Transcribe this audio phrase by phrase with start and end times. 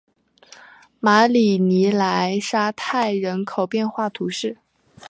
[0.99, 4.57] 马里尼莱沙泰人口变化图示